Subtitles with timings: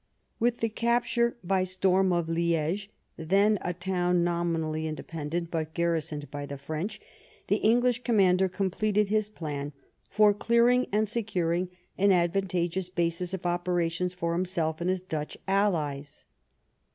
[0.39, 6.47] With the capture by storm of Liege, then a city nominally independent but garrisoned by
[6.47, 6.99] the French,
[7.49, 9.73] the English commander completed his plan
[10.09, 11.69] for clearing and secur ing
[11.99, 16.25] an advantageous basis of operations for himself and his Dutch allies.